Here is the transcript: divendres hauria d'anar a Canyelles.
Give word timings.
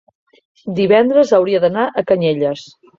divendres 0.79 1.35
hauria 1.39 1.63
d'anar 1.69 1.87
a 2.05 2.09
Canyelles. 2.11 2.69